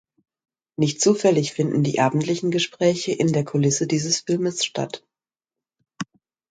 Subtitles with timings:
[0.77, 5.03] Nicht zufällig finden die abendlichen Gespräche in der Kulisse dieses Filmes statt.